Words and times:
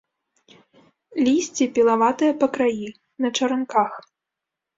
Лісце 1.27 1.67
пілаватае 1.75 2.31
па 2.41 2.47
краі, 2.57 2.89
на 3.27 3.33
чаранках. 3.37 3.91